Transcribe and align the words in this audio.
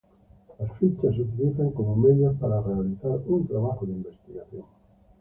Las 0.57 0.75
fichas 0.79 1.13
se 1.15 1.21
utilizan 1.21 1.69
como 1.73 1.95
medios 1.95 2.35
para 2.39 2.59
realizar 2.59 3.19
un 3.27 3.45
trabajo 3.47 3.85
de 3.85 3.91
investigación. 3.93 4.63